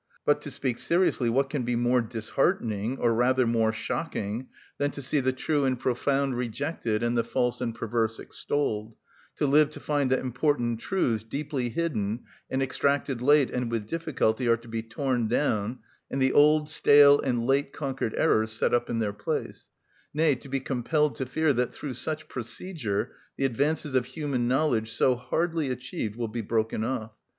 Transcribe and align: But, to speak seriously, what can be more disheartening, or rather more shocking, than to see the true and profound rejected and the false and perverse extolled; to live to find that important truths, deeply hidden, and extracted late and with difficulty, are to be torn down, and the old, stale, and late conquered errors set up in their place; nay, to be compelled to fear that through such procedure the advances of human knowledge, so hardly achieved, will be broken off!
But, 0.25 0.41
to 0.41 0.49
speak 0.49 0.79
seriously, 0.79 1.29
what 1.29 1.51
can 1.51 1.61
be 1.61 1.75
more 1.75 2.01
disheartening, 2.01 2.97
or 2.97 3.13
rather 3.13 3.45
more 3.45 3.71
shocking, 3.71 4.47
than 4.79 4.89
to 4.89 5.01
see 5.03 5.19
the 5.19 5.31
true 5.31 5.63
and 5.63 5.79
profound 5.79 6.35
rejected 6.35 7.03
and 7.03 7.15
the 7.15 7.23
false 7.23 7.61
and 7.61 7.75
perverse 7.75 8.17
extolled; 8.17 8.95
to 9.35 9.45
live 9.45 9.69
to 9.69 9.79
find 9.79 10.09
that 10.11 10.17
important 10.21 10.79
truths, 10.79 11.21
deeply 11.23 11.69
hidden, 11.69 12.21
and 12.49 12.63
extracted 12.63 13.21
late 13.21 13.51
and 13.51 13.69
with 13.69 13.85
difficulty, 13.85 14.47
are 14.47 14.57
to 14.57 14.67
be 14.67 14.81
torn 14.81 15.27
down, 15.27 15.81
and 16.09 16.19
the 16.19 16.33
old, 16.33 16.67
stale, 16.67 17.19
and 17.21 17.45
late 17.45 17.71
conquered 17.71 18.15
errors 18.17 18.51
set 18.51 18.73
up 18.73 18.89
in 18.89 18.97
their 18.97 19.13
place; 19.13 19.67
nay, 20.15 20.33
to 20.33 20.49
be 20.49 20.59
compelled 20.59 21.13
to 21.13 21.27
fear 21.27 21.53
that 21.53 21.71
through 21.75 21.93
such 21.93 22.27
procedure 22.27 23.11
the 23.37 23.45
advances 23.45 23.93
of 23.93 24.07
human 24.07 24.47
knowledge, 24.47 24.91
so 24.91 25.13
hardly 25.13 25.69
achieved, 25.69 26.15
will 26.15 26.27
be 26.27 26.41
broken 26.41 26.83
off! 26.83 27.11